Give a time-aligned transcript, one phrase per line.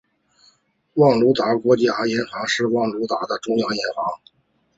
[0.95, 4.19] 卢旺达国家银行是卢旺达的中央银行。